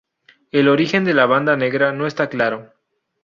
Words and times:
El 0.51 0.67
origen 0.67 1.03
de 1.03 1.13
la 1.13 1.27
Banda 1.27 1.55
Negra 1.55 1.91
no 1.91 2.07
está 2.07 2.27
claro. 2.27 2.73